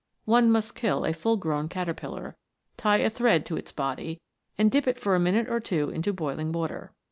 [0.25, 2.35] One must kill a full grown caterpillar,
[2.75, 4.19] tie a thread to its body,
[4.57, 6.91] and dip it for a minute or two into boiling water.